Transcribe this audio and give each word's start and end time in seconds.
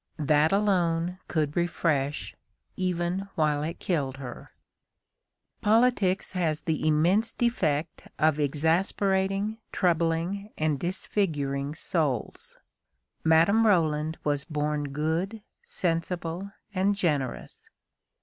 That 0.17 0.51
alone 0.51 1.19
could 1.27 1.55
refresh, 1.55 2.35
even 2.75 3.27
while 3.35 3.61
it 3.61 3.77
killed 3.77 4.17
her. 4.17 4.51
Politics 5.61 6.31
has 6.31 6.61
the 6.61 6.87
immense 6.87 7.33
defect 7.33 8.07
of 8.17 8.39
exasperating, 8.39 9.59
troubling, 9.71 10.49
and 10.57 10.79
disfiguring 10.79 11.75
souls. 11.75 12.57
Madame 13.23 13.67
Roland 13.67 14.17
was 14.23 14.43
born 14.43 14.85
good, 14.85 15.43
sensible, 15.67 16.51
and 16.73 16.95
generous. 16.95 17.69